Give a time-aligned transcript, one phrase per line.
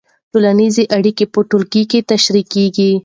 [0.31, 2.91] ټولنیزې اړیکې په ټولګي کې تشریح کېږي.